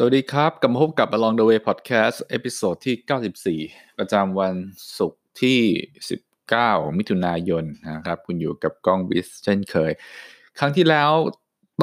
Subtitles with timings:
[0.00, 4.54] สวัสดีครับ กลับมาพบกับ Along the Way Podcast episode ที่ 94 ประจำวัน
[4.98, 5.60] ศุกร์ที่
[6.28, 9.92] 19 มิถุนายนนะครับ คุณอยู่กับกล้องบิสเช่นเคย
[10.58, 11.10] ครั้งที่แล้ว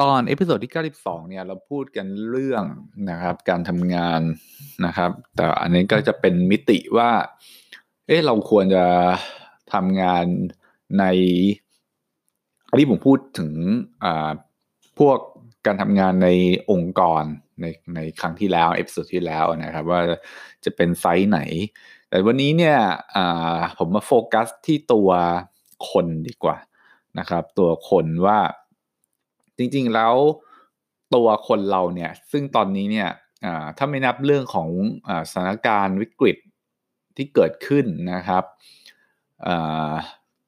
[0.00, 2.64] ตอน episode ที่ 92 เนี่ย เราพูดกันเรื่อง
[3.10, 4.20] นะครับ การทำงาน
[4.86, 7.10] นะครับ แต่อันนี้ก็จะเป็นมิติว่า
[8.06, 8.86] เอ๊ะเราควรจะ
[9.74, 10.24] ทำงาน
[10.98, 11.04] ใน
[12.68, 13.52] อันนี้ผมพูดถึง
[14.04, 14.30] อ่า
[14.98, 15.18] พวก
[15.66, 16.28] การทำงานใน
[16.72, 17.24] องค์กร
[17.60, 20.00] ในในครั้งที่แล้ว episode ที่แล้วนะครับ ว่า
[20.64, 21.40] จะเป็นไซส์ไหน
[22.08, 22.78] แต่วันนี้เนี่ย
[23.78, 25.10] ผมมาโฟกัสที่ตัว
[25.90, 26.56] คนดีกว่า
[27.18, 28.38] นะครับ ตัวคนว่า
[29.58, 30.14] จริงๆแล้ว
[31.14, 33.10] ตัวคนเราเนี่ย ซึ่งตอนนี้เนี่ย
[33.78, 34.68] ถ้าไม่นับเรื่องของ
[35.08, 36.36] อสถานการณ์วิกฤต
[37.16, 38.44] ที่เกิดขึ้นนะครับ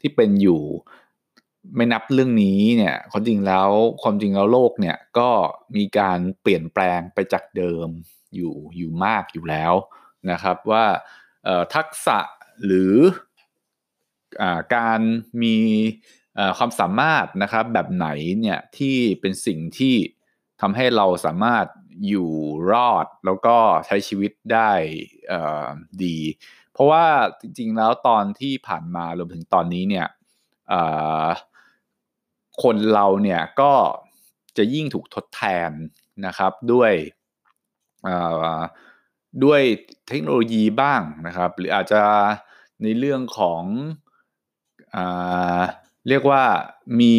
[0.01, 0.63] ที่เป็นอยู่
[1.77, 3.69] ไม่นับเรื่องนี้เนี่ยความจริงแล้ว
[4.03, 5.31] ความจริงแล้วโลกเนี่ยก็
[5.77, 7.89] มีการเปลี่ยนแปลงไปจากเดิม
[8.35, 9.75] อยู่อยู่มากอยู่แล้ว
[10.31, 10.85] นะครับว่า
[11.75, 12.19] ทักษะ
[12.65, 12.95] หรือ
[14.43, 15.01] อการ
[15.43, 15.57] มี
[16.59, 18.09] ความสามารถนะครับแบบไหน
[18.41, 19.97] เนี่ยที่เป็นสิ่งที่
[20.61, 21.67] ทำให้เราสามารถ
[22.09, 22.31] อยู่
[22.73, 23.57] รอดแล้วก็
[23.87, 24.71] ใช้ชีวิตได้
[26.05, 26.19] ดี
[26.73, 27.07] เพราะว่า
[27.41, 30.07] จริงๆแล้วตอนที่ผ่านมารวมถึงตอนนี้เนี่ย
[32.63, 33.73] คนเราเนี่ยก็
[34.57, 35.71] จะยิ่งถูกทดแทน
[36.27, 36.93] นะครับด้วย
[39.45, 39.61] ด้วย
[40.09, 42.03] เทคโนโลยีบ้างนะครับ หรืออาจจะ
[42.83, 43.63] ในเรื่องของ
[44.97, 44.99] อ
[46.09, 46.45] เรียกว่า
[47.01, 47.17] มี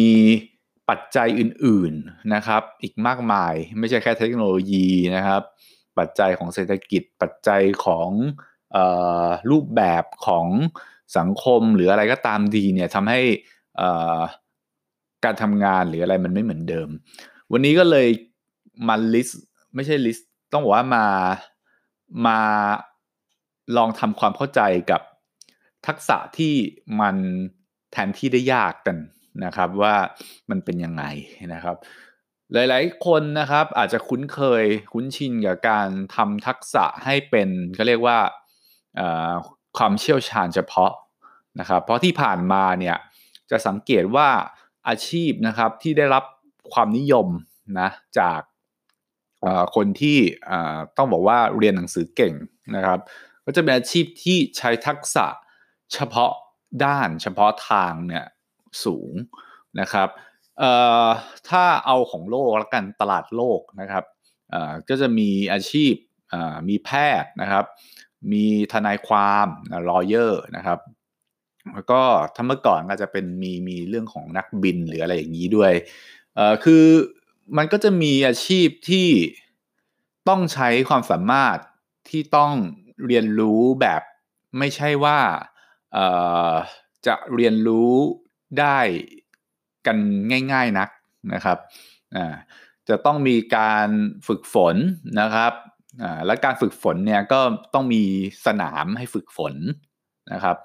[0.88, 5.42] ปัจจัยอื่นๆนะครับ อีกมากมายไม่ใช่แค่เทคโนโลยีนะครับ
[5.98, 8.08] ปัจจัยของเศรษฐกิจปัจจัยของ
[8.76, 8.78] อ
[9.50, 10.46] รูปแบบของ
[11.18, 13.20] สังคมหรืออะไรก็ตามดีเนี่ยทำให้
[15.24, 16.88] การทำงานหรืออะไรมันไม่เหมือนเดิม
[17.52, 18.08] วันนี้ก็เลย
[18.88, 19.42] มาลิสต์
[19.74, 21.06] ไม่ใช่ลิสต์ต้องบอกว่ามา
[22.26, 22.38] มา
[23.76, 24.60] ลองทำความเข้าใจ
[24.90, 25.02] กับ
[25.86, 26.54] ทักษะที่
[27.00, 27.16] มัน
[27.92, 28.96] แทนที่ได้ยากกัน
[29.44, 29.94] นะครับว่า
[30.50, 31.04] มันเป็นยังไง
[31.54, 31.76] นะครับ
[32.52, 38.18] หลายๆคนนะครับอาจจะคุ้นเคยคุ้นชินกับการทำทักษะให้เป็นเขาเรียกว่า
[39.76, 40.92] ความเชี่ยวชาญเฉพาะ
[41.60, 42.96] นะครับเพราะที่ผ่านมาเนี่ย
[43.50, 44.28] จะสังเกตว่า
[44.88, 46.24] อาชีพนะครับที่ได้รับ
[46.72, 47.28] ความนิยม
[47.80, 47.88] นะ
[48.18, 48.40] จาก
[49.74, 50.18] คนที่
[50.96, 52.34] ต้องบอกว่าเรียนหนังสือเก่ง
[52.76, 52.98] นะครับ
[53.44, 55.26] ก็จะเป็นอาชีพที่ใช้ทักษะ
[55.92, 56.32] เฉพาะ
[56.84, 58.24] ด้านเฉพาะทางเนี่ย
[58.84, 59.12] สูง
[59.80, 60.08] นะครับ
[61.48, 64.04] ถ้าเอาของโลกแล้วกันตลาดโลกนะครับ
[64.88, 65.92] ก็จะมีอาชีพ
[66.68, 66.90] มีแพ
[67.22, 67.64] ทย์นะครับ
[68.32, 69.46] มีทนายความ
[69.88, 70.78] ลอเยอร์นะครับ
[71.74, 72.02] แล้วก็
[72.34, 75.72] ถ้าเมื่อก่อนก็จะเป็นมีมีเรื่องของนักบินหรืออะไรอย่างนี้ด้วย
[76.34, 76.84] เอ่อคือ
[77.56, 79.08] มันก็จะมีอาชีพที่
[80.28, 81.58] ต้องใช้ความสามารถ
[82.08, 82.52] ที่ต้อง
[83.06, 84.02] เรียนรู้แบบ
[84.58, 85.18] ไม่ใช่ว่า
[85.92, 86.06] เอ่
[86.50, 86.52] อ
[87.06, 87.92] จะเรียนรู้
[88.60, 88.78] ได้
[89.86, 89.98] กัน
[90.52, 90.88] ง่าย ๆนัก
[91.32, 91.58] นะครับ
[92.16, 92.34] อ่า
[92.88, 93.88] จะต้องมีการ
[94.26, 94.76] ฝึกฝน
[95.20, 95.52] นะครับ
[96.02, 97.40] อ่าและการฝึกฝนเนี่ยก็
[97.74, 98.02] ต้องมี
[98.46, 99.54] สนามให้ฝึกฝน
[100.32, 100.56] นะครับ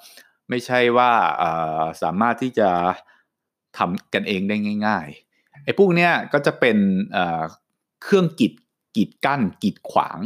[0.50, 1.12] ไม่ใช่ว่า
[2.02, 2.70] สามารถที่จะ
[3.78, 4.56] ทำกันเองได้
[4.88, 6.78] ง่ายๆไอ้พวกเนี้ยก็จะเป็น
[8.04, 8.54] เครื่องกีด
[8.96, 10.20] กีดกั้นกีดขวาง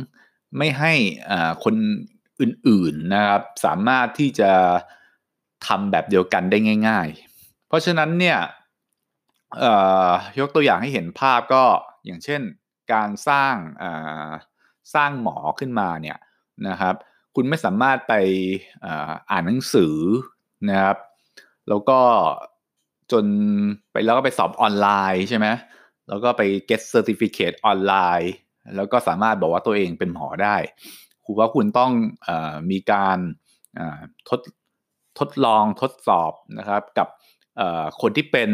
[0.58, 0.94] ไม่ให้
[1.64, 1.76] คน
[2.42, 4.52] อื่นๆนะครับ สามารถที่จะ
[5.68, 8.40] ทำแบบเดียวกันได้ง่าย ๆ เพราะฉะนั้นเนี่ย
[10.40, 11.64] ยกตัวอย่างให้เห็นภาพก็
[12.06, 12.42] อย่างเช่น
[12.94, 13.56] การสร้าง
[14.96, 16.18] สร้างหมอขึ้นมาเนี่ย
[16.68, 16.96] นะครับ
[17.36, 18.14] คุณไม่สามารถไป
[19.32, 19.96] อ่านหนังสือ
[20.70, 20.98] นะครับ
[21.70, 22.00] แล้วก็
[23.12, 23.26] จน
[23.92, 25.48] ไปแล้วก็ไปสอบออนไลน์ใช่ไหม
[26.08, 28.32] แล้วก็ไป get certificate ออนไลน์
[28.76, 30.56] แล้วก็สามารถบอกว่าตัวเองเป็นหมอได้
[31.26, 31.92] คุณว่าคุณต้อง
[32.28, 32.30] อ
[32.72, 33.18] มีการ
[34.30, 34.40] ทด
[35.20, 37.08] ทดลองทดสอบนะครับกับ
[38.02, 38.52] คนที่เป็น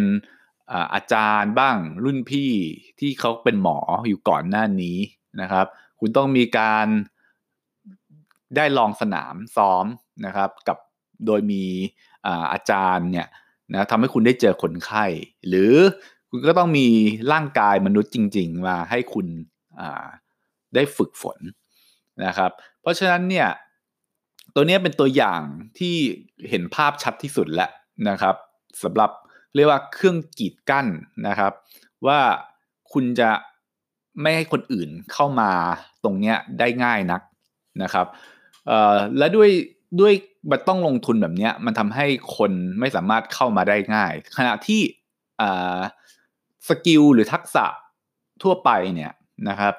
[0.93, 2.51] อาจารย์บ้างรุ่นพี่
[2.99, 3.77] ที่เขาเป็นหมอ
[4.07, 4.97] อยู่ก่อนหน้านี้
[5.41, 5.65] นะครับ
[5.99, 6.87] คุณต้องมีการ
[8.55, 9.85] ได้ลองสนามซ้อม
[10.25, 10.77] นะครับ กับ
[11.25, 11.63] โดยมี
[12.53, 13.27] อาจารย์เนี่ย
[13.71, 15.05] นะทำให้คุณได้เจอคนไข้
[15.47, 15.73] หรือ
[16.29, 16.87] คุณก็ต้องมี
[17.31, 19.27] ร่างกายมนุษย์จริง ๆ มาให้คุณ
[20.75, 21.39] ได้ฝึกฝน
[22.25, 22.51] นะครับ
[22.81, 23.47] เพราะฉะนั้นเนี่ย
[24.53, 25.41] ตัวนี้เป็นตัวอย่าง
[25.77, 25.95] ที่
[26.49, 27.71] เห็นภาพชัดที่สุดแล้ว
[28.09, 28.35] นะครับ
[28.83, 29.11] สำหรับ
[29.55, 30.87] เรียกว่าเครื่องกีดกั้น
[31.27, 31.53] นะครับ
[32.07, 32.19] ว่า
[32.93, 33.29] คุณจะ
[34.21, 35.51] ไม่ให้คนอื่นเข้ามา
[36.03, 37.21] ตรงเนี้ยได้ง่ายนัก
[37.83, 38.07] นะครับ
[39.17, 39.49] และด้วย
[39.99, 40.13] ด้วย
[40.51, 42.05] มันต้องลงทุนแบบนี้มันทำให้
[42.37, 44.81] คนไม่สามารถเข้ามาได้ง่าย ขณะที่
[46.67, 47.65] skill หรือทักษะ
[48.43, 49.11] ทั่วไปเนี่ย
[49.49, 49.73] นะครับ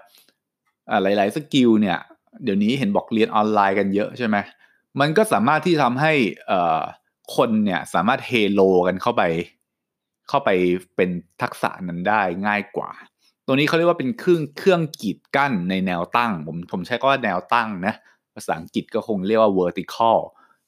[1.02, 1.98] หลาย ๆ skill เนี่ย
[2.44, 4.36] เดี๋ยวนี้เห็นบอกเรียนออนไลน์กันเยอะใช่ไหม
[5.00, 6.12] มันก็สามารถที่ทำให้
[7.36, 9.22] คนเนี่ยสามารถเฮโลกันเข้าไป
[10.28, 10.50] เข้าไป
[10.96, 11.10] เป็น
[11.42, 12.90] ทักษะนั้นได้ง่ายกว่า
[13.46, 17.94] ตัวนี้เขาเรียกว่าเป็นเครื่องเครื่องกีดกั้นในแนวตั้ง ผมผมใช้ก็ว่าแนวตั้งนะ
[18.34, 20.18] ภาษาอังกฤษก็คงเรียกว่า vertical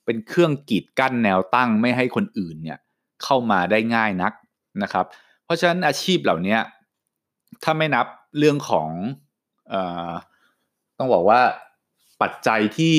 [0.05, 2.79] เป็นเครื่องกีดกั้นแนวตั้งไม่ให้คนอื่นเนี่ย
[3.25, 4.33] เข้ามาได้ง่ายนัก
[4.83, 5.07] นะครับ
[5.45, 6.57] เพราะฉะนั้นอาชีพเหล่านี้
[7.65, 8.07] ถ้าไม่นับ
[8.39, 8.89] เรื่องของ
[9.73, 9.75] อ
[10.99, 11.41] ต้องบอกว่า
[12.23, 12.97] ปัจจัยที่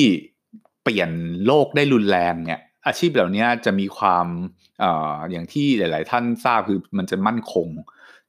[0.82, 1.10] เปลี่ยน
[1.46, 4.26] โลกได้รุนแรงเนี่ยอาชีพเหล่านี้จะมีความ
[4.82, 4.84] อ
[5.30, 7.68] อย่างที่หลาย ๆ ท่านทราบคือมันจะมั่นคง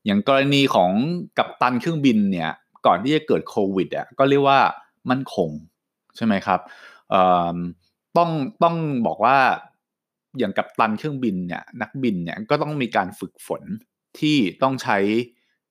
[0.06, 0.92] อย่างกรณีของ
[1.38, 2.51] กัปตันเครื่องบินเนี่ย
[2.86, 4.59] ก่อนที่จะเกิดโควิดอะก็เรียกว่า
[5.09, 5.50] มั่นคง
[6.15, 6.59] ใช่ไหมครับ
[8.18, 8.30] ต้อง
[8.63, 8.75] ต้อง
[9.07, 9.38] บอกว่า
[10.39, 13.63] อย่างกัปตันเครื่องบินเนี่ยนักบินเนี่ยก็ต้องมีการฝึกฝน
[14.19, 14.98] ที่ต้องใช้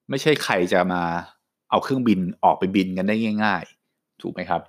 [0.09, 1.03] ไม่ใช่ใครจะมา
[1.71, 4.61] เอาเครื่องบินออกไปบินกันได้ง่าย ๆ ถูกไหมครับ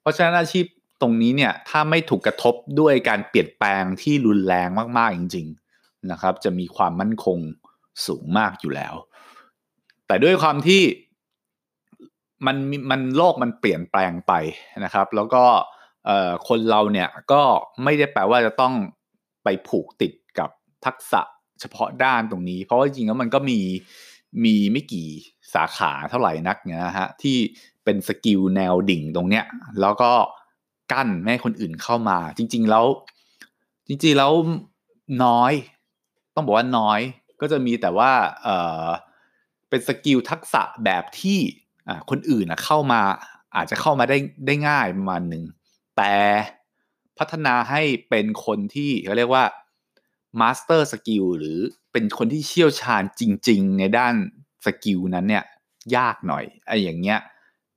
[0.00, 0.64] เพราะฉะนั้นอาชีพ
[1.00, 4.68] ตรงนี้เนี่ยถ้าไม่ถูกกระทบด้วยการเปลี่ยนแปลงที่รุนแรง
[4.98, 5.46] มากๆจริง
[5.78, 7.38] ๆนะครับ จะมีความมั่นคง
[8.06, 8.94] สูงมากอยู่แล้ว
[10.10, 10.82] แต่ด้วยความที่
[12.46, 12.56] มัน
[12.90, 14.32] มันโลกมันเปลี่ยนแปลงไป
[14.84, 15.44] นะครับ แล้วก็
[16.48, 17.42] คนเราเนี่ยก็
[17.84, 18.74] ไม่ได้แปลว่าจะต้อง
[19.44, 20.50] ไปผูกติดกับ
[20.86, 21.22] ทักษะ
[21.60, 23.60] เฉพาะด้านตรงนี้ เพราะว่าจริงๆแล้วมันก็มี
[24.44, 25.08] มีไม่กี่
[25.54, 27.36] สาขาเท่าไหร่นักนะฮะที่
[27.84, 29.44] เป็น skill แนวดิ่งตรงเนี้ย
[29.80, 30.12] แล้วก็
[30.92, 32.86] กั้นไม่ให้คนอื่นเข้ามา จริง ๆแล้ว
[33.88, 34.32] จริงๆแล้ว
[35.24, 35.52] น้อย
[36.34, 37.00] ต้องบอกว่าน้อย
[37.40, 38.10] ก็จะมีแต่ว่า
[38.44, 38.50] เอ
[38.84, 38.88] อ
[39.70, 41.38] เป็น skill ทักษะแบบที่
[42.10, 43.00] คนอื่นนะเข้ามา
[43.56, 45.44] อาจจะเข้ามาได้ได้ง่ายประมาณหนึ่ง
[45.96, 46.14] แต่
[47.18, 49.44] พัฒนาให้เป็นคนที่เขาเรียกว่า
[50.40, 51.58] master skill หรือ
[51.92, 54.14] เป็นคนที่เชี่ยวชาญจริง ๆ ในด้าน
[54.64, 55.44] skill นั้นเนี่ย
[55.96, 57.20] ยากหน่อยไอ้อย่างเงี้ย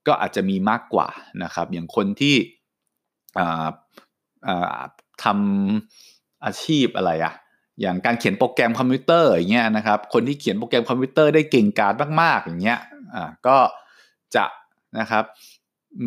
[0.08, 1.08] ก็อาจจะมีมากกว่า
[1.44, 2.36] นะครับ อย่างคนที่
[5.24, 7.34] ทำอาชีพอะไรอะ
[7.82, 12.80] อย่างการเขียนโปรแกรมคอมพิวเตอร์อย่างเงี้ยนะครับ คนที่เขียนโปรแกรมคอมพิวเตอร์ได้เก่งกาจมาก ๆ อย่างเงี้ย
[13.16, 13.58] อ่าก็
[14.36, 14.46] จะ
[15.00, 15.24] นะครับ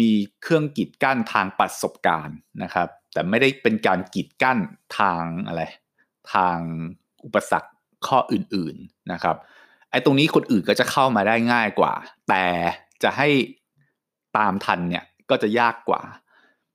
[0.01, 0.11] มี
[0.43, 4.59] เครื่องกีดกั้นทางประสบการณ์นะครับ แต่ไม่ได้เป็นการกีดกั้น
[4.99, 5.63] ทางอะไร
[6.35, 6.59] ทาง
[7.25, 7.71] อุปสรรค
[8.07, 9.37] ข้ออื่นๆนะครับ
[9.91, 11.93] ไอ้ตรงนี้คนอื่นก็จะเข้ามาได้ง่ายกว่า
[12.29, 12.45] แต่
[13.03, 13.29] จะให้
[14.37, 16.03] ตามทันเนี่ยก็จะยากกว่า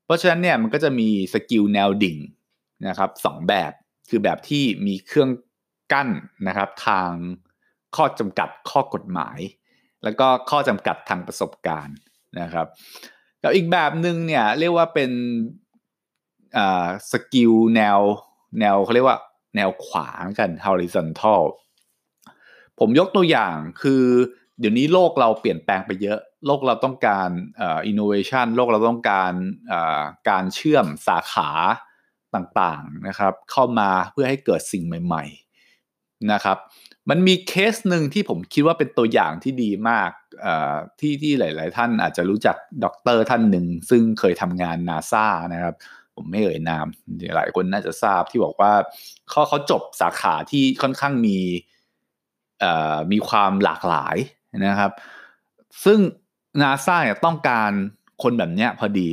[0.05, 2.17] เพราะฉะนั้นเนี่ยมันก็จะมีสกิลแนวดิ่ง
[2.87, 3.71] นะครับสองแบบ
[4.13, 5.29] คือแบบที่มีเครื่อง
[5.93, 6.09] กั้น
[6.47, 7.11] นะครับทาง
[7.95, 9.39] ข้อจำกัดข้อกฎหมาย
[10.03, 11.97] แล้วก็ข้อจำกัดทางประสบการณ์
[12.41, 12.67] นะครับ
[13.43, 15.11] กับอีกแบบหนึ่งเนี่ยเรียกว่าเป็น
[17.11, 17.99] skill แนว
[18.59, 19.17] แนวเขาเรียกว่า
[19.55, 21.43] แนวขวางกัน horizontal
[22.79, 24.03] ผมยกตัวอย่างคือ
[24.59, 27.29] เดี๋ยวนี้โลกเราเปลี่ยนแปลงไปเยอะ โลกเราต้องการ
[27.59, 29.33] อินโนเวชันโลกเราต้องการ
[30.29, 31.49] การเชื่อมสาขา
[32.35, 36.57] ต่างๆนะครับเข้ามาเพื่อให้เกิดสิ่งใหม่ๆนะครับ
[37.09, 40.11] มันมีเคสหนึ่งที่ผมคิดว่าเป็นตัวอย่างที่ดีมาก
[40.99, 45.75] ที่ที่หลาย ๆ ท่านอาจจะรู้จักด็อกเตอร์ท่านหนึ่ง ซึ่งเคยทำงานนาซานะครับ
[46.15, 46.85] ผมไม่เอ่ยนาม
[47.35, 48.73] หลายคนน่าจะทราบที่บอกว่า
[49.29, 51.37] เขาเขาจบสาขาที่ค่อนข้างมี
[53.11, 54.15] มีความหลากหลาย
[54.65, 54.91] นะครับ
[55.85, 55.99] ซึ่ง
[56.61, 57.71] นาซาเนี่ยต้องการ
[58.23, 59.09] คนแบบเนี้ยพอดี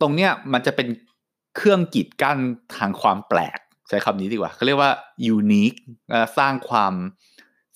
[0.00, 0.86] ตรงเนี้ยมันจะเป็น
[1.56, 2.38] เครื่องกีดกั้น
[2.76, 4.92] ทางความแปลก ใช้คำนี้ดีกว่าเขาเรียกว่า
[5.36, 5.78] unique
[6.38, 6.94] สร้างความ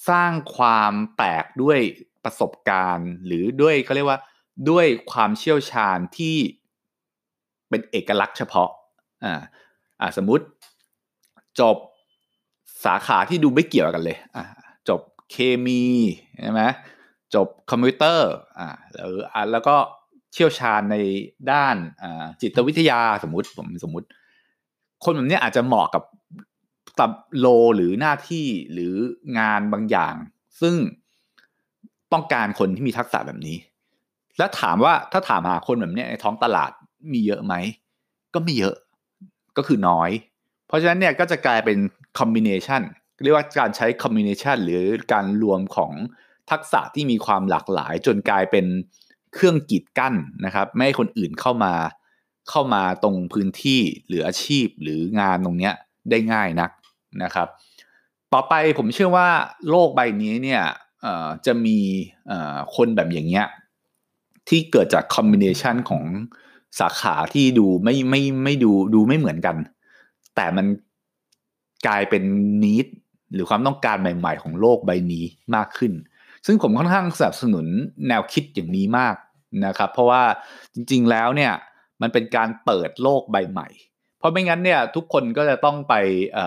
[0.09, 1.79] สร้างความแปลกด้วย
[2.25, 4.19] ประสบการณ์ หรือด้วยเขาเรียกว่า
[4.71, 6.37] ด้วยความเชี่ยวชาญที่
[7.69, 8.71] เป็นเอกลักษณ์เฉพาะ
[9.25, 9.41] อ่า
[10.01, 10.45] อ่าสมมุติ
[11.61, 11.77] จบ
[12.85, 14.45] สาขาที่ดูไม่เกี่ยวกันเลยอ่า
[14.89, 15.01] จบ
[15.31, 15.85] เคมี
[16.43, 16.63] ใช่ไหม
[17.35, 19.77] จบคอมพิวเตอร์อ่าแล้วอ่าแล้วก็
[20.35, 20.97] เชี่ยวชาญใน
[21.53, 21.77] ด้าน
[22.41, 24.07] จิตวิทยาสมมติผมสมมติ
[25.05, 26.03] คนแบบนี้อาจจะเหมาะกับ
[26.99, 28.95] ตับโลหรือหน้าที่หรือ
[29.39, 30.15] งานบางอย่าง
[30.61, 30.75] ซึ่ง
[32.13, 33.57] ต้องการคนที่มีทักษะแบบนี้
[34.39, 36.71] แล้วถามว่าถ้าถามหาคนแบบนี้ในท้องตลาด
[37.13, 37.55] มีเยอะไหม
[38.35, 38.75] ก็ไม่เยอะ
[39.57, 40.11] ก็คือน้อย
[40.67, 41.79] เพราะฉะนั้นเนี่ยก็จะกลายเป็น
[42.19, 42.83] คอมบิเนชัน
[43.25, 45.93] เรียกว่าการใช้คอมบิเนชันหรือการรวมของ
[46.51, 48.67] ทักษะที่มีความหลากหลาย จนกลายเป็น
[49.35, 50.15] เครื่องกีดกั้น
[50.45, 51.75] นะครับ ไม่ให้คนอื่นเข้ามา
[52.51, 55.75] เข้ามาตรงพื้นที่หรืออาชีพหรืองานตรงเนี้ย
[56.11, 56.71] ได้ง่ายนัก
[57.23, 57.49] นะครับ
[58.33, 59.29] ต่อไปผมเชื่อว่า
[59.71, 60.63] โลกใบนี้เนี่ย
[61.47, 61.79] จะมี
[62.77, 63.47] คนแบบอย่างเงี้ย
[64.49, 66.05] ที่เกิดจากคอมบิเนชันของ
[66.81, 69.57] สาขาที่ดูไม่ไม่ไม่ดูดูไม่เหมือนกัน
[70.35, 70.67] แต่มัน
[71.87, 72.23] กลายเป็น
[72.65, 72.87] นิด
[73.33, 75.25] หรือความต้องการใหม่ ๆ ของโลกใบนี้
[75.55, 75.93] มากขึ้น
[76.47, 77.67] ซึ่งผมค่อนข้างสนับสนุน
[78.09, 79.17] แนวคิดอย่างนี้มาก
[79.67, 80.23] นะครับ เพราะว่า
[80.75, 81.53] จริงๆแล้วเนี่ย
[82.03, 83.69] มันเป็นการเปิดโลกใบใหม่
[84.19, 85.95] เพราะไม่งั้นเนี่ยทุกคนก็จะต้องไป
[86.37, 86.39] อ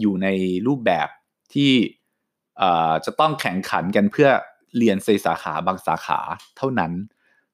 [0.00, 0.28] อยู่ใน
[0.66, 1.08] รูปแบบ
[1.54, 1.72] ที่
[3.06, 4.28] จะต้องแข่งขันกันเพื่อ
[4.78, 6.20] เรียนในสาขาบางสาขา
[6.56, 6.92] เท่านั้น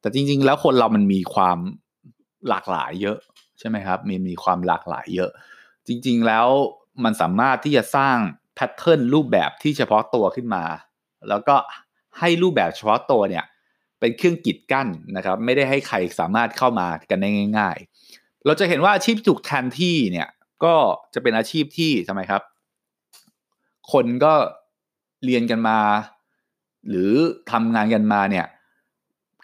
[0.00, 1.58] แต่จริง ๆ แล้วคนเรามันมีความ
[2.48, 3.18] หลากหลายเยอะ
[3.58, 5.30] ใช่ไหมครับมีมีความหลากหลายเยอะ
[5.86, 6.46] จริง ๆ แล้ว
[7.04, 8.16] มันสามารถที่จะสร้าง
[8.54, 10.64] แพทเทิร์นรูปแบบที่เฉพาะตัวขึ้นมา
[11.28, 11.56] แล้วก็
[12.18, 13.44] ให้รูปแบบเฉพาะตัวเนี่ย
[14.00, 17.28] เป็นเครื่องกีดกั้นนะครับ ไม่ได้ให้ใครสามารถเข้ามากันได้
[17.58, 17.76] ง่าย
[18.10, 20.28] ๆ เราจะเห็นว่าอาชีพถูกแทนที่เนี่ย
[20.64, 20.74] ก็
[21.14, 22.42] จะเป็นอาชีพที่ทำไมครับ
[23.92, 24.34] คนก็
[25.24, 25.78] เรียนกันมา
[26.88, 27.12] หรือ
[27.50, 28.46] ทำงานกันมาเนี่ย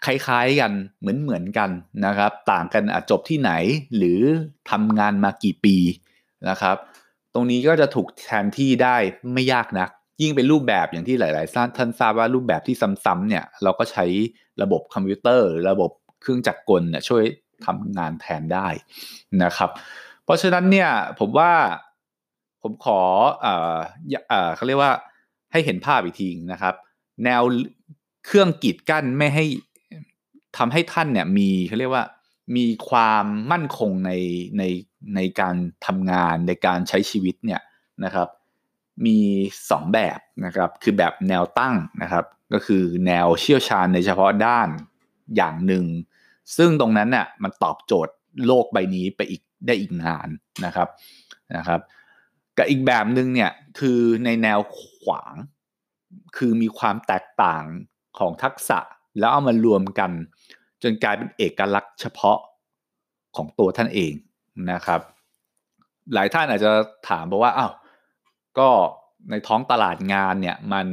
[0.05, 1.69] คล้ายๆกันเหมือนเหมือนกัน
[2.05, 3.51] นะครับ ต่างกันอาจจบที่ไหน
[3.97, 4.21] หรือ
[4.71, 5.75] ทำงานมากี่ปี
[6.49, 6.77] นะครับ
[7.33, 8.95] ตรงนี้ก็จะถูกแทนที่ได้
[9.33, 9.89] ไม่ยากนัก
[10.21, 14.05] ยิ่งเป็นรูปแบบอย่างที่หลาย ๆ ท่านทราบว่ารูปแบบที่ซ้ำๆเนี่ยเราก็ใช้
[14.61, 17.23] ระบบคอมพิวเตอร์ ระบบเครื่องจักรกลเนี่ยช่วย
[17.65, 18.67] ทำงานแทนได้
[19.43, 19.69] นะครับ
[20.23, 21.51] เพราะฉะนั้นเนี่ยผมว่า
[22.61, 22.99] ผมขอ
[23.41, 23.77] เอ่อ
[24.29, 24.93] เอ่อเขาเรียกว่า
[25.51, 26.75] ให้เห็นภาพอีกทีนะครับ
[27.25, 27.41] แนว
[28.25, 29.45] เครื่องกีดกั้นไม่ให้
[30.57, 32.05] ทำให้ท่านเนี่ยมีเขาเรียกว่า
[32.55, 34.11] มีความมั่นคงใน
[34.57, 34.63] ใน
[35.15, 35.55] ในการ
[35.85, 37.61] ทำงานในการใช้ชีวิตเนี่ย
[38.03, 38.27] นะครับ
[39.05, 39.17] มี
[39.59, 44.69] 2 แบบนะครับคือแบบแนวตั้งนะครับ ก็คือแนวเชี่ยวชาญในเฉพาะด้าน
[45.35, 45.85] อย่างหนึ่ง
[46.57, 48.13] ซึ่งตรงนั้นน่ะมันตอบโจทย์
[48.45, 50.27] โลกใบนี้ไปอีกได้อีกนาน
[50.65, 50.87] นะครับ
[51.55, 51.79] นะครับ
[52.57, 55.33] กับอีกแบบหนึ่งเนี่ยคือในแนวขวาง
[56.37, 57.63] คือมีความแตกต่าง
[58.19, 58.79] ของทักษะ
[59.19, 60.11] แล้วเอามารวมกัน
[60.83, 62.37] จนกลายเป็นเอกลักษณ์เฉพาะ
[63.35, 64.13] ของตัวท่านเอง
[64.71, 65.01] นะครับ
[66.13, 66.71] หลายท่านอาจจะ
[67.09, 67.71] ถามบอกว่าอ้าว
[68.59, 68.69] ก็
[69.29, 70.87] ในท้องตลาดงานเนี่ยมัน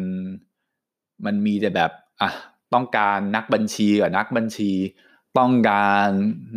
[1.24, 1.90] มันมีแต่แบบ
[2.20, 2.30] อะ
[2.74, 4.72] ต้องการนักบัญชีกับนักบัญชี
[5.38, 6.08] ต้องการ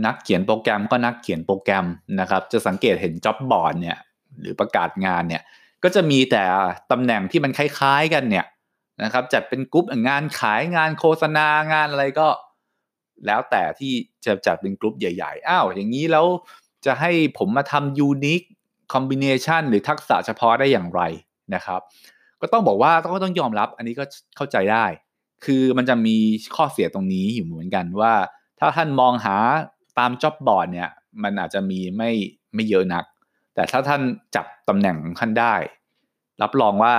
[0.06, 1.86] นักเขียนโปรแกรมก็นักเขียนโปรแกรม
[2.20, 3.98] นะครับ จะสังเกตเห็นจ็อบบอร์ดเนี่ย
[4.40, 5.44] หรือประกาศงานเนี่ย
[5.84, 6.44] ก็จะมีแต่
[6.92, 8.46] ตำแหน่งที่มันคล้ายๆกันเนี่ย
[9.04, 12.28] นะครับจัดเป็นกลุ่มงานขายงานโฆษณางานอะไรก็
[13.26, 13.94] แล้วแต่ที่
[14.26, 16.26] จะจัดเป็นกลุ่มใหญ่ๆอ้าวอย่างนี้แล้ว
[16.86, 18.42] จะให้ผมมาทำยูนิค
[18.94, 21.02] คอมบิเนชันหรือทักษะเฉพาะได้อย่างไร
[21.56, 21.82] นะครับ
[22.42, 24.04] ก็ต้องบอกว่าต้องต้องยอมรับอันนี้ก็
[24.36, 24.86] เข้าใจได้
[25.46, 26.18] คือมันจะมี
[26.56, 28.14] ข้อเสียตรงนี้อยู่เหมือนกันว่า
[28.60, 29.36] ถ้าท่านมองหา
[30.00, 30.90] ตามจ็อบบอร์ดเนี่ย
[31.24, 32.12] มันอาจจะมีไม่
[32.54, 33.04] ไม่เยอะนัก
[33.56, 34.02] แต่ถ้าท่าน
[34.36, 35.56] จับตำแหน่งของท่านได้
[36.42, 36.96] รับรองว่า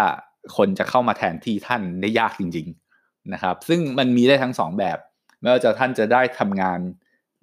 [0.57, 2.67] คนจะเข้ามาแทนที่ท่านได้ยากจริง
[3.01, 4.99] ๆนะครับ ซึ่งมันมีได้ทั้งสองแบบ
[5.41, 6.79] ไม่ว่าจะท่านจะได้ทำงาน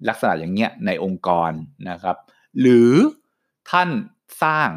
[0.08, 1.50] ลักษณะอย่างเงี้ยในองค์กร
[1.90, 2.16] นะครับ
[2.60, 2.92] หรือ
[3.70, 3.88] ท่าน
[4.42, 4.68] สร้าง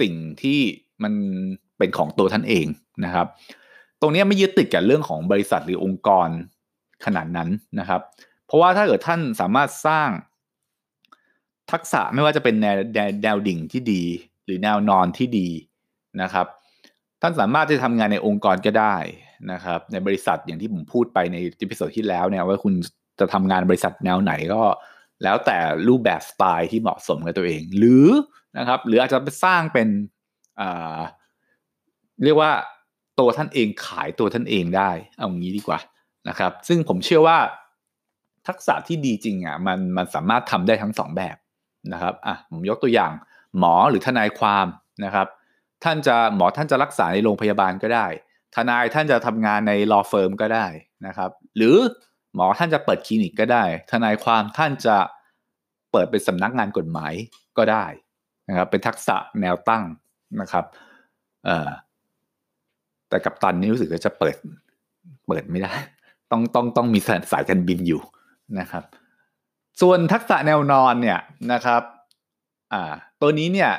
[0.00, 0.60] สิ่งที่
[1.02, 1.12] มัน
[1.78, 2.66] เป็นของตัวท่านเอง
[3.04, 3.26] นะครับ
[4.00, 6.28] ตรงนี้ไม่ยึดติดกับเรื่องของบริษัทหรือองค์กร
[7.04, 7.48] ขนาดนั้น
[7.80, 8.00] นะครับ
[8.46, 10.08] เพราะว่าถ้าเกิดท่านสามารถสร้าง
[11.72, 12.76] ทักษะไม่ว่าจะเป็นแนว
[13.22, 14.02] แนวดิ่งที่ดี
[14.44, 15.48] หรือแนวนอนที่ดี
[16.22, 16.46] นะครับ
[17.22, 18.96] ท่านสามารถที่ทำงานในองค์กรก็ได้
[19.52, 22.74] นะครับ ในบริษัทอย่างที่ผมพูดไปใน episode ที่แล้วเนี่ยว่าคุณ
[23.20, 24.62] จะทำงานบริษัทแนวไหนก็
[25.22, 25.58] แล้วแต่
[25.88, 28.08] รูปแบบสไตล์ที่เหมาะสมกับตัวเอง หรือ
[28.58, 29.88] นะครับ หรืออาจจะไปสร้างเป็น
[32.24, 32.52] เรียกว่า
[33.18, 35.78] ตัวท่านเองขายตัวท่านเองได้ เอางี้ดีกว่า
[36.28, 37.38] นะครับ ซึ่งผมเชื่อว่า
[38.46, 41.36] ทักษะที่ดีจริงอะมันมันสามารถทำได้ทั้งสองแบบ
[41.92, 43.12] นะครับอะผมยกตัวอย่าง
[43.58, 44.66] หมอหรือทนายความ
[45.04, 45.26] นะครับ
[45.84, 48.06] ท่านจะหมอท่านจะรักษาในโรงพยาบาลก็ได้
[48.54, 50.66] ทนายท่านจะทำงานใน law firm ก็ได้
[51.06, 51.76] นะครับ หรือ
[52.36, 54.96] หมอท่านจะเปิดคลินิกก็ได้ ทนายความท่านจะ
[55.92, 57.12] เปิดเป็นสำนักงานกฎหมาย
[57.58, 57.84] ก็ได้
[58.48, 59.84] นะครับเป็นทักษะแนวตั้ง
[60.40, 60.64] นะครับ
[61.44, 61.70] เออ
[63.08, 64.36] แต่กับตันนี่รู้สึกว่าจะเปิด
[65.26, 65.72] เปิดไม่ได้
[66.30, 66.98] ต้องต้องต้องมี
[67.32, 68.02] สายการบินอยู่
[68.60, 68.84] นะครับ
[69.80, 71.20] ส่วนทักษะแนวนอนเนี่ย
[71.52, 71.82] นะครับ
[72.72, 73.72] อ่าตัวนี้เนี่ย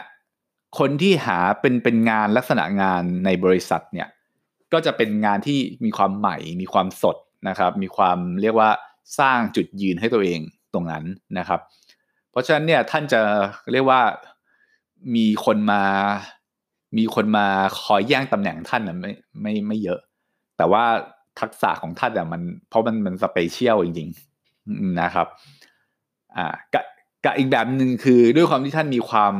[0.79, 4.07] คนที่หาเป็นเป็นงานลักษณะงานในบริษัทเนี่ย
[4.73, 8.69] ก็จะเป็นงานที่มีความใหม่มีความสด นะครับ มีความเรียกว่า
[9.19, 10.39] สร้างจุดยืนให้ตัวเอง
[10.73, 11.03] ตรงนั้น
[11.37, 11.59] นะครับ
[12.31, 13.21] เพราะฉะนั้นเนี่ยท่านจะ
[13.71, 14.01] เรียกว่า
[15.15, 15.83] มีคนมา
[16.97, 17.47] มีคนมา
[17.81, 19.99] คอยแย่งตำแหน่งท่านนะไม่ไม่ไม่เยอะ
[20.57, 20.83] แต่ว่า
[21.39, 25.27] ทักษะของท่านอะมันเพราะมันมัน special จริงๆนะครับ
[26.37, 29.33] อ่ากับอีกแบบหนึ่งคือด้วยความที่ท่านมีความ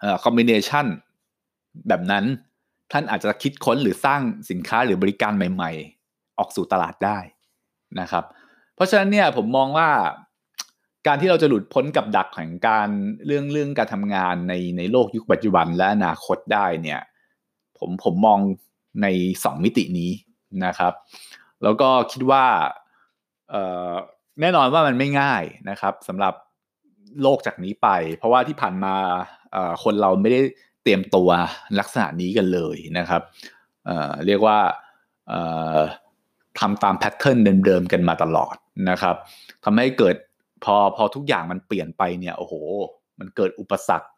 [0.00, 0.86] เอ่อ combination
[1.88, 2.24] แบบนั้น
[2.92, 5.95] ท่านอาจจะคิดค้นหรือสร้างสินค้าหรือบริการใหม่ๆ
[6.38, 7.18] ออกสู่ตลาดได้
[8.00, 8.24] นะครับ
[8.74, 9.88] เพราะฉะนั้นเนี่ยผมมองว่า
[11.06, 12.88] การที่เราจะหลุดพ้นกับดักแห่งการ
[13.26, 17.00] เรื่องเรื่องการทำงานในในโลกยุคปัจจุบันและอนาคตได้เนี่ย
[17.78, 18.38] ผมผมมอง
[19.02, 19.06] ใน
[19.44, 20.10] สองมิตินี้
[20.64, 20.92] นะครับ
[21.62, 22.44] แล้วก็คิดว่า
[24.40, 26.34] แน่นอนว่ามันไม่ง่ายนะครับสำหรับ
[27.22, 28.94] โลกจากนี้ไป เพราะว่าที่ผ่านมา
[29.84, 30.40] คนเราไม่ได้
[30.82, 31.28] เตรียมตัว
[31.78, 33.22] ลักษณะนี้กันเลยนะครับ
[33.84, 34.58] เเรียกว่า
[36.60, 38.56] ทำตามแพทเทิร์นเดิมๆกันมาตลอด
[38.90, 39.16] นะครับ
[39.64, 40.16] ทำให้เกิด
[40.64, 42.54] พอพอทุกอย่างมันเปลี่ยนไปเนี่ยโอ้โห
[43.18, 44.08] มันเกิดอุปสรรค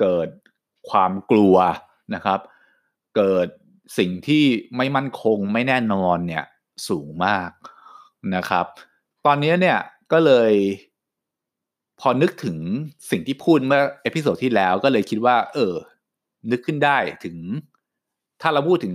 [0.00, 0.28] เกิด
[0.90, 1.56] ความกลัว
[2.14, 2.40] นะครับ
[3.16, 3.48] เกิด
[3.98, 4.44] สิ่งที่
[4.76, 6.44] ไม่มั่นคงไม่แน่นอนเนี่ย
[6.88, 7.50] สูงมาก
[8.34, 8.66] นะครับ
[9.26, 9.78] ตอนนี้เนี่ย
[10.12, 10.52] ก็เลย
[12.00, 12.56] พอนึกถึง
[13.10, 15.74] สิ่งที่พูดเมื่อ episode ที่แล้วก็เลยคิดว่า เออ
[16.50, 17.36] นึกขึ้นได้ถึง
[18.40, 18.94] ถ้าเราพูดถึง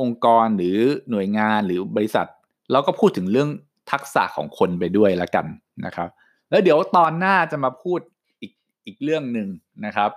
[0.00, 0.76] องค์กรหรือ
[1.10, 2.26] หน่วยงานหรือบริษัท
[2.72, 3.48] เราก็พูดถึงเรื่อง
[3.92, 5.46] ทักษะของคนไปด้วยแล้วกัน
[5.84, 6.08] นะครับ
[6.50, 8.00] แล้วเดี๋ยวตอนหน้าจะมาพูด
[8.40, 8.52] อีก
[8.86, 9.48] อีกเรื่องหนึ่ง
[9.86, 10.10] นะครับ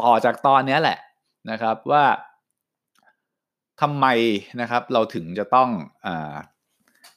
[0.00, 0.98] ต่อจากตอนนี้แหละ
[1.50, 2.04] นะครับว่า
[3.80, 4.06] ทำไม
[4.60, 5.68] นะครับเราถึงจะต้อง
[6.06, 6.34] อ่า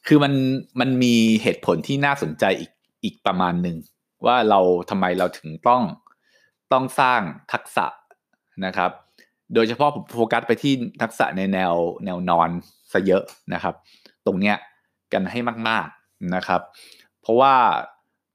[0.07, 0.33] คือมัน
[0.79, 2.71] มันมีเหตุผลที่น่าสนใจอีก
[3.03, 3.77] อีกประมาณหนึ่ง
[4.25, 5.83] ว่าเราทำไมเราถึงต้อง
[6.71, 7.21] ต้องสร้าง
[7.53, 7.85] ทักษะ
[8.65, 8.91] นะครับ
[9.53, 11.73] โดยเฉพาะผมโฟกัสไปที่ทักษะในแนว
[12.05, 12.49] แนวนอน
[12.91, 13.23] ซะเยอะ
[13.53, 13.75] นะครับ
[14.25, 14.55] ตรงเนี้ย
[15.13, 16.61] กันให้มาก ๆนะครับ
[17.21, 17.55] เพราะว่า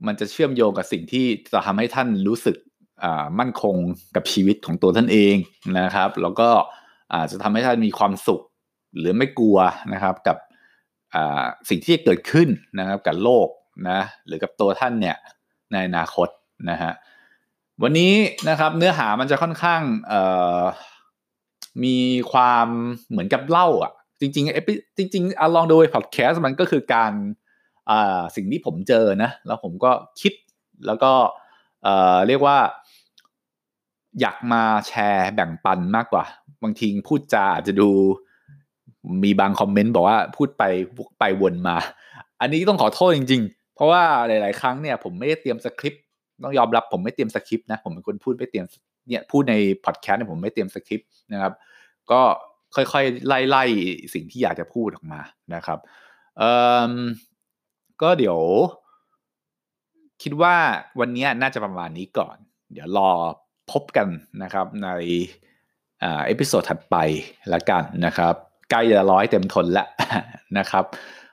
[0.07, 2.57] มันจะเชื่อมโยงกับสิ่งที่จะทำให้ท่านรู้สึก
[3.38, 3.75] มั่นคง
[4.17, 5.37] กับชีวิตของตัวท่านเอง
[5.79, 6.49] นะครับ แล้วก็
[7.15, 8.43] อาจจะทำให้ท่านมีความสุข
[8.99, 9.59] หรือไม่กลัว
[9.93, 10.37] นะครับกับ
[11.69, 12.49] สิ่งที่เกิดขึ้น
[12.79, 13.49] นะครับกับโลก
[13.88, 15.17] นะหรือกับตัวท่านเนี่ย
[15.73, 16.29] ในอนาคต
[16.71, 16.93] นะฮะ
[17.83, 18.15] วันนี้
[18.49, 19.83] นะครับเนื้อหามันจะค่อนข้าง
[21.85, 21.97] มี
[22.33, 22.67] ความ
[23.11, 27.13] เหมือนกับเล่าอะ จริงๆจริงๆอลองดูพอดแคสต์มันก็คือการ
[28.37, 30.33] สิ่งที่ผมเจอนะ แล้วผมก็คิด
[30.87, 31.13] แล้วก็
[32.27, 32.59] เรียกว่า
[34.21, 36.25] อยากมาแชร์แบ่งปันมากกว่า
[36.62, 37.91] บางทีพูดจาอาจจะดู
[39.25, 40.64] มีบางคอมเมนต์บอกว่าพูดไป
[40.97, 41.77] วกไปวนมา
[42.41, 46.05] อันนี้ต้องขอโทษจริง ๆ เพราะว่าหลาย ๆ ครั้งเนี่ยผมไม่ได้เตรียมสคริปต์
[46.43, 48.67] ต้องยอมรับผมไม่เตรียมสคริปต์นะผมเป็นคนพูดไม่เตรียม
[49.09, 51.53] เนี่ยพูดในพอดแคสต์เนี่ยผมไม่เตรียมสคริปต์นะครับ
[52.11, 52.23] ก็
[52.75, 55.21] ค่อยๆ ไล่ๆ สิ่งที่อยากจะพูดออกมา
[55.55, 55.79] นะครับ
[56.38, 56.42] เอ
[56.90, 56.92] อ
[58.03, 58.38] ก็เดี๋ยว
[60.23, 60.57] คิดว่า
[61.01, 62.37] วันนี้น่าจะประมาณนี้ก่อน
[62.73, 63.11] เดี๋ยวรอ
[63.73, 64.09] พบกัน
[64.42, 64.88] นะครับใน
[65.99, 66.97] episode ถัดไป
[67.53, 68.35] ละกันนะครับ
[68.71, 69.88] ใกล้จะร้อยเต็มทนแล้ว
[70.59, 70.85] นะครับ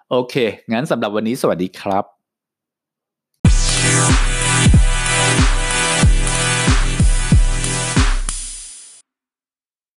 [0.09, 0.35] โอเค
[0.71, 2.14] งั้นสำหรับวันนี้สวัสดีครับ